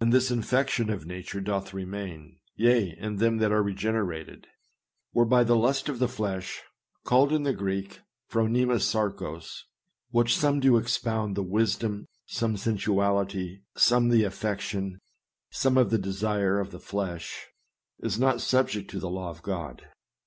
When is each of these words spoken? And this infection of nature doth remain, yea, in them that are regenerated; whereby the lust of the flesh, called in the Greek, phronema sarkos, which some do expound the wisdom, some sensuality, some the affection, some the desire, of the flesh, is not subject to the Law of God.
And 0.00 0.12
this 0.12 0.30
infection 0.30 0.90
of 0.90 1.06
nature 1.06 1.40
doth 1.40 1.72
remain, 1.72 2.36
yea, 2.56 2.94
in 2.98 3.16
them 3.16 3.38
that 3.38 3.52
are 3.52 3.62
regenerated; 3.62 4.46
whereby 5.12 5.44
the 5.44 5.56
lust 5.56 5.88
of 5.88 5.98
the 5.98 6.08
flesh, 6.08 6.60
called 7.06 7.32
in 7.32 7.44
the 7.44 7.54
Greek, 7.54 8.00
phronema 8.30 8.82
sarkos, 8.82 9.62
which 10.10 10.36
some 10.36 10.60
do 10.60 10.76
expound 10.76 11.34
the 11.36 11.42
wisdom, 11.42 12.04
some 12.26 12.58
sensuality, 12.58 13.60
some 13.74 14.10
the 14.10 14.24
affection, 14.24 14.98
some 15.50 15.76
the 15.88 15.96
desire, 15.96 16.60
of 16.60 16.70
the 16.70 16.78
flesh, 16.78 17.46
is 18.00 18.18
not 18.18 18.42
subject 18.42 18.90
to 18.90 19.00
the 19.00 19.08
Law 19.08 19.30
of 19.30 19.40
God. 19.40 19.86